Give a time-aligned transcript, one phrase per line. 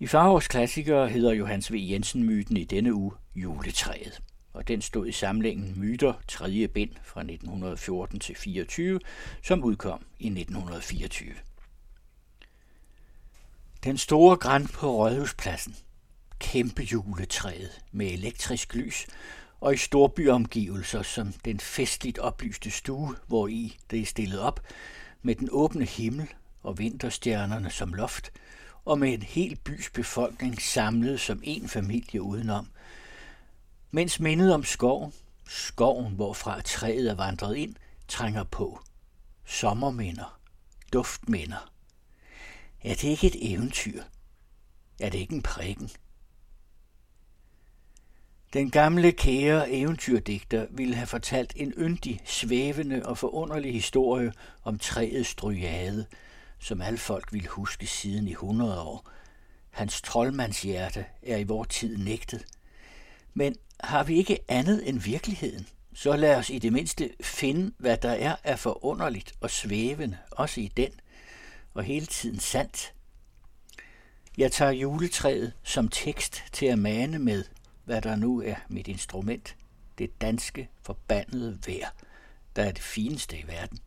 [0.00, 1.76] I Farovs klassikere hedder Johannes V.
[1.76, 6.68] Jensen-myten i denne uge Juletræet, og den stod i samlingen Myter 3.
[6.68, 9.00] bind fra 1914 til 24,
[9.42, 11.34] som udkom i 1924.
[13.84, 15.76] Den store græn på Rådhuspladsen.
[16.38, 19.06] Kæmpe juletræet med elektrisk lys
[19.60, 24.60] og i storbyomgivelser som den festligt oplyste stue, hvor i det er stillet op,
[25.22, 26.28] med den åbne himmel
[26.62, 28.32] og vinterstjernerne som loft,
[28.88, 32.68] og med en hel bys befolkning samlet som en familie udenom.
[33.90, 35.12] Mens mindet om skoven,
[35.48, 37.74] skoven hvorfra træet er vandret ind,
[38.08, 38.80] trænger på.
[39.44, 40.40] Sommerminder,
[40.92, 41.72] duftminder.
[42.82, 44.02] Er det ikke et eventyr?
[45.00, 45.90] Er det ikke en prikken?
[48.52, 54.32] Den gamle kære eventyrdigter ville have fortalt en yndig, svævende og forunderlig historie
[54.64, 56.06] om træets dryade
[56.58, 59.10] som alle folk ville huske siden i 100 år.
[59.70, 62.44] Hans troldmandshjerte er i vor tid nægtet.
[63.34, 65.66] Men har vi ikke andet end virkeligheden?
[65.94, 70.60] Så lad os i det mindste finde, hvad der er af forunderligt og svævende, også
[70.60, 70.92] i den,
[71.74, 72.94] og hele tiden sandt.
[74.38, 77.44] Jeg tager juletræet som tekst til at mane med,
[77.84, 79.56] hvad der nu er mit instrument,
[79.98, 81.90] det danske forbandede vejr,
[82.56, 83.78] der er det fineste i verden.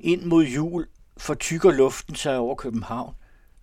[0.00, 3.14] Ind mod jul fortykker luften sig over København,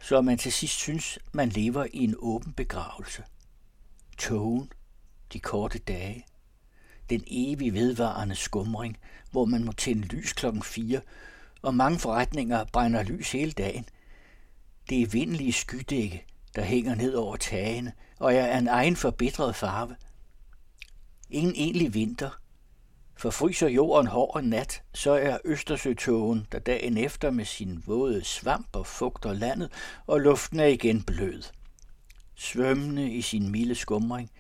[0.02, 3.24] så man til sidst synes, man lever i en åben begravelse.
[4.18, 4.72] Togen,
[5.34, 6.26] de korte dage,
[7.10, 8.98] den evig vedvarende skumring,
[9.32, 11.02] hvor man må tænde lys klokken 4,
[11.62, 13.86] og mange forretninger brænder lys hele dagen.
[14.90, 16.26] Det er vindelige skydække,
[16.56, 19.96] der hænger ned over tagene, og er en egen forbitret farve.
[21.30, 22.30] Ingen egentlig vinter.
[23.16, 28.76] Forfryser jorden hård en nat, så er Østersøtogen, der dagen efter med sin våde svamp
[28.76, 29.72] og fugter landet,
[30.08, 31.44] og luften er igen blød.
[32.36, 34.32] Svømmende i sin milde skumring,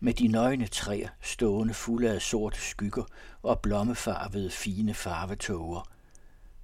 [0.00, 3.04] med de nøgne træer stående fulde af sorte skygger
[3.42, 5.88] og blommefarvede fine farvetåger.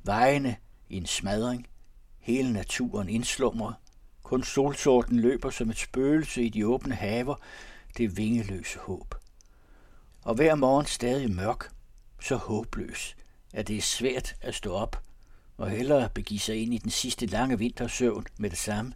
[0.04, 0.56] Vejene
[0.88, 1.66] i en smadring,
[2.20, 3.74] hele naturen indslumret,
[4.22, 7.34] kun solsorten løber som et spøgelse i de åbne haver,
[7.96, 9.14] det vingeløse håb.
[10.24, 11.70] Og hver morgen stadig mørk,
[12.22, 13.16] så håbløs,
[13.52, 15.02] at det er svært at stå op
[15.56, 18.92] og hellere begive sig ind i den sidste lange vintersøvn med det samme.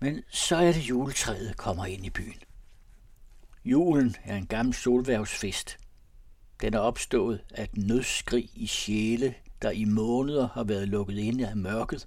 [0.00, 2.38] Men så er det juletræet kommer ind i byen.
[3.64, 5.78] Julen er en gammel solværvsfest.
[6.60, 11.48] Den er opstået af et nødskrig i sjæle, der i måneder har været lukket inde
[11.48, 12.06] af mørket.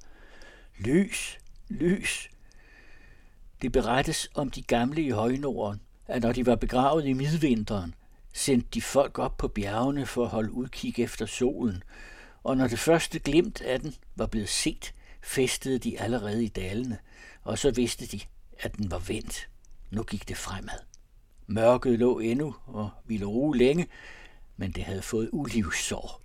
[0.80, 2.30] Lys, lys.
[3.62, 7.96] Det berettes om de gamle i højnorden, at når de var begravet i midvinteren,
[8.34, 11.84] sendte de folk op på bjergene for at holde udkig efter solen,
[12.44, 16.98] og når det første glimt af den var blevet set, festede de allerede i dalene,
[17.44, 18.20] og så vidste de,
[18.60, 19.50] at den var vendt.
[19.92, 20.80] Nu gik det fremad.
[21.48, 23.88] Mørket lå endnu og ville ruge længe,
[24.58, 26.22] men det havde fået ulivssår.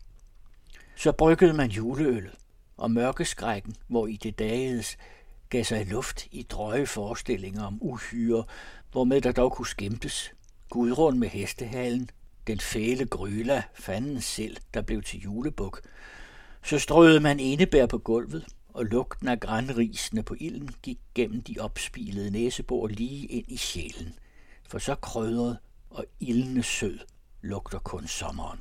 [0.97, 2.35] Så bryggede man juleøllet,
[2.77, 4.97] og mørkeskrækken, hvor i det dagedes,
[5.49, 8.45] gav sig luft i drøje forestillinger om uhyre,
[8.93, 10.33] hvormed der dog kunne skæmpes.
[10.71, 12.11] Gudrun med hestehalen,
[12.47, 15.81] den fæle gryla, fanden selv, der blev til julebuk.
[16.63, 21.57] Så strøede man enebær på gulvet, og lugten af grænrisene på ilden gik gennem de
[21.61, 24.15] opspilede næsebor lige ind i sjælen.
[24.69, 25.59] For så krødret
[25.91, 26.99] og ildende sød
[27.43, 28.59] lugter kun sommeren.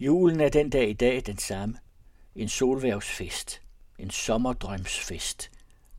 [0.00, 1.78] Julen er den dag i dag den samme.
[2.34, 3.60] En solværvsfest–
[3.98, 5.50] en sommerdrømsfest,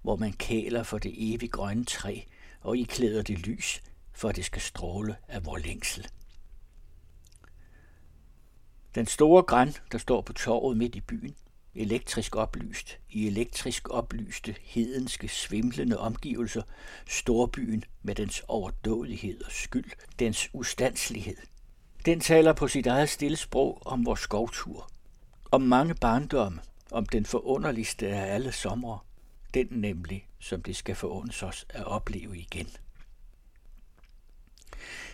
[0.02, 2.20] hvor man kæler for det evige grønne træ
[2.62, 3.82] og iklæder det lys,
[4.20, 6.08] for det skal stråle af vor længsel.
[8.96, 11.36] Den store græn, der står på torvet midt i byen,
[11.76, 16.62] elektrisk oplyst, i elektrisk oplyste, hedenske, svimlende omgivelser,
[17.08, 21.38] storbyen med dens overdådighed og skyld, dens ustandslighed.
[22.06, 24.92] Den taler på sit eget stille sprog om vores skovtur,
[25.52, 29.00] om mange barndomme, om den forunderligste af alle somre,
[29.54, 32.68] den nemlig, som det skal forundes os at opleve igen.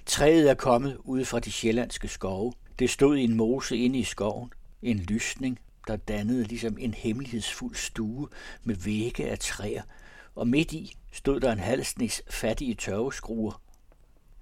[0.06, 2.54] Træet er kommet ud fra de sjællandske skove.
[2.80, 7.76] Det stod i en mose inde i skoven, en lysning, der dannede ligesom en hemmelighedsfuld
[7.76, 8.28] stue
[8.64, 9.84] med vægge af træer,
[10.36, 13.62] og midt i stod der en halsnis fattige tørveskruer,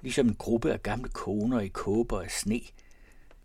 [0.02, 2.62] ligesom en gruppe af gamle koner i kåber af sne.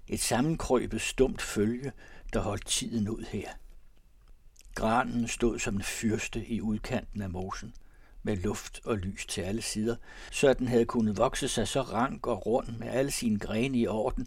[0.09, 1.93] Et sammenkrøbet stumt følge,
[2.33, 3.49] der holdt tiden ud her.
[4.75, 7.75] Granen stod som en fyrste i udkanten af mosen,
[8.29, 9.97] med luft og lys til alle sider,
[10.31, 13.87] så den havde kunnet vokse sig så rank og rund med alle sine grene i
[13.87, 14.27] orden,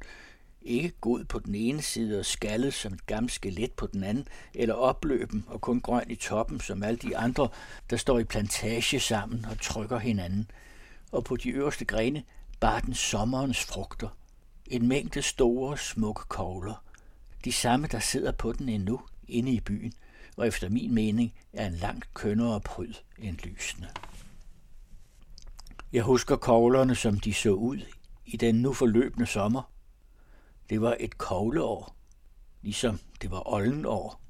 [0.61, 4.27] ikke god på den ene side og skaldet som et gammelt skelet på den anden,
[4.53, 7.49] eller opløben og kun grøn i toppen som alle de andre,
[7.89, 10.51] der står i plantage sammen og trykker hinanden.
[11.11, 12.23] Og på de øverste grene
[12.59, 14.09] bar den sommerens frugter.
[14.65, 16.83] En mængde store, smukke kogler.
[17.45, 19.93] De samme, der sidder på den endnu inde i byen,
[20.37, 23.89] og efter min mening er en langt kønnere pryd end lysende.
[25.93, 27.81] Jeg husker koglerne, som de så ud
[28.25, 29.71] i den nu forløbende sommer.
[30.69, 31.95] Det var et kogleår,
[32.61, 34.21] ligesom det var oldenår.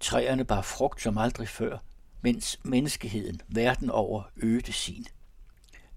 [0.00, 1.78] Træerne bar frugt som aldrig før,
[2.22, 5.06] mens menneskeheden verden over øgede sin.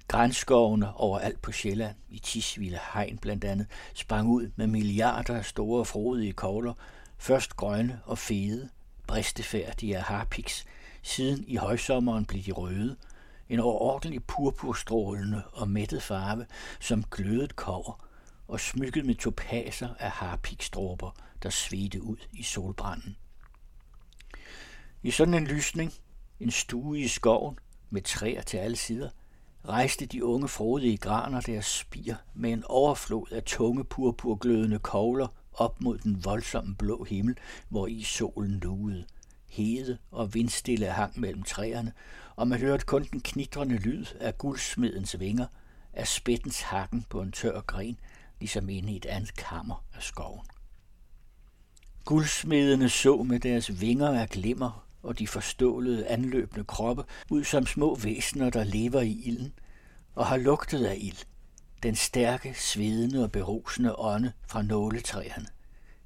[0.08, 5.86] Grænskovene overalt på Sjælland, i Tisvilde Hegn blandt andet, sprang ud med milliarder af store
[5.86, 6.74] frodige kogler,
[7.18, 8.70] først grønne og fede,
[9.08, 10.66] bristefærdige harpiks,
[11.02, 12.96] siden i højsommeren blev de røde,
[13.50, 16.46] en overordentlig purpurstrålende og mættet farve,
[16.80, 18.08] som glødet kover,
[18.48, 21.12] og smykket med topaser af harpikstråber,
[21.44, 23.18] der svedte ud i solbranden.
[25.04, 25.94] I sådan en lysning,
[26.40, 29.10] en stue i skoven, med træer til alle sider,
[29.68, 35.28] rejste de unge frodige graner deres spir med en overflod af tunge purpurglødende kogler
[35.58, 37.38] op mod den voldsomme blå himmel,
[37.70, 39.06] hvor i solen lugede.
[39.48, 41.94] Hede og vindstille hang mellem træerne,
[42.36, 45.46] og man hørte kun den knitrende lyd af guldsmedens vinger,
[45.94, 48.00] af spættens hakken på en tør gren,
[48.40, 50.46] ligesom inde i et andet kammer af skoven.
[52.06, 57.96] Guldsmedene så med deres vinger af glimmer og de forstålede anløbende kroppe ud som små
[57.96, 59.54] væsener, der lever i ilden
[60.16, 61.26] og har lugtet af ild.
[61.84, 65.48] Den stærke, svedende og berusende ånde fra nåletræerne.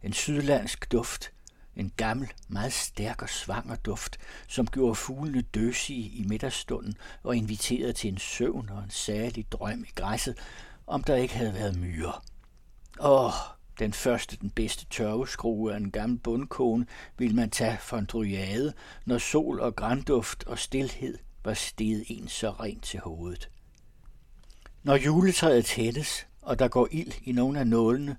[0.03, 1.31] En sydlandsk duft,
[1.75, 7.93] en gammel, meget stærk og svanger duft, som gjorde fuglene døsige i middagsstunden og inviterede
[7.93, 10.37] til en søvn og en særlig drøm i græsset,
[10.87, 12.23] om der ikke havde været myrer.
[12.99, 13.31] Åh,
[13.79, 16.85] den første, den bedste tørveskrue af en gammel bundkone
[17.17, 18.73] ville man tage for en dryade,
[19.05, 23.49] når sol og grænduft og stilhed var steget en så rent til hovedet.
[24.83, 28.17] Når juletræet tættes, og der går ild i nogle af nålene,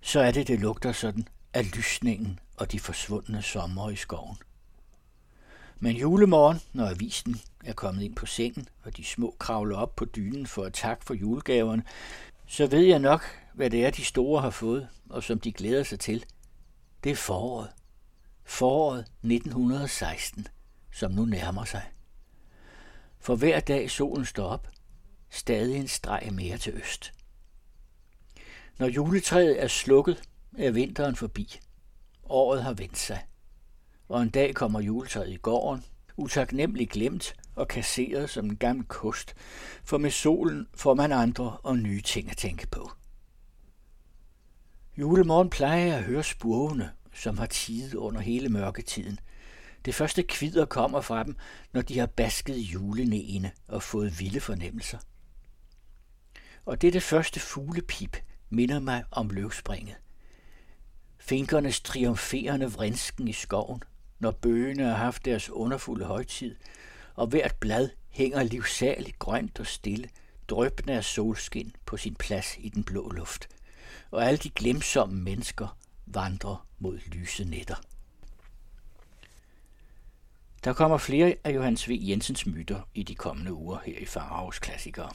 [0.00, 4.36] så er det, det lugter sådan af lysningen og de forsvundne sommer i skoven.
[5.78, 10.04] Men julemorgen, når avisen er kommet ind på sengen, og de små kravler op på
[10.04, 11.82] dynen for at takke for julegaverne,
[12.46, 13.24] så ved jeg nok,
[13.54, 16.24] hvad det er, de store har fået, og som de glæder sig til.
[17.04, 17.68] Det er foråret.
[18.44, 20.46] Foråret 1916,
[20.92, 21.82] som nu nærmer sig.
[23.20, 24.68] For hver dag solen står op,
[25.30, 27.12] stadig en streg mere til øst.
[28.78, 30.22] Når juletræet er slukket,
[30.58, 31.60] er vinteren forbi.
[32.24, 33.26] Året har vendt sig.
[34.08, 35.84] Og en dag kommer juletræet i gården,
[36.16, 39.34] utaknemmelig glemt og kasseret som en gammel kost,
[39.84, 42.90] for med solen får man andre og nye ting at tænke på.
[44.98, 49.20] Julemorgen plejer jeg at høre spurvene, som har tidet under hele mørketiden.
[49.84, 51.36] Det første kvider kommer fra dem,
[51.72, 54.98] når de har basket julenæene og fået vilde fornemmelser.
[56.64, 58.16] Og dette første fuglepip,
[58.50, 59.96] minder mig om løvspringet.
[61.18, 63.82] Finkernes triumferende vrinsken i skoven,
[64.18, 66.56] når bøgene har haft deres underfulde højtid,
[67.14, 70.08] og hvert blad hænger livsaligt grønt og stille,
[70.48, 73.48] drøbende af solskin på sin plads i den blå luft–
[74.10, 77.76] og alle de glemsomme mennesker vandrer mod lyse netter.
[80.64, 81.98] Der kommer flere af Johannes V.
[82.00, 85.10] Jensens myter i de kommende uger her i Faraos Klassikere.